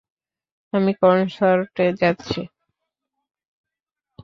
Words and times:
আমি 0.73 0.91
কনসার্টে 1.01 1.85
যাচ্ছি। 2.01 2.41